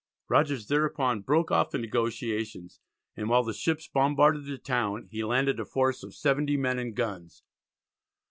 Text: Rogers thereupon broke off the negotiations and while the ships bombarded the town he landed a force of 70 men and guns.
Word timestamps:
Rogers 0.29 0.65
thereupon 0.67 1.21
broke 1.21 1.51
off 1.51 1.69
the 1.69 1.77
negotiations 1.77 2.79
and 3.15 3.29
while 3.29 3.43
the 3.43 3.53
ships 3.53 3.87
bombarded 3.87 4.45
the 4.45 4.57
town 4.57 5.05
he 5.11 5.23
landed 5.23 5.59
a 5.59 5.63
force 5.65 6.01
of 6.01 6.15
70 6.15 6.57
men 6.57 6.79
and 6.79 6.95
guns. 6.95 7.43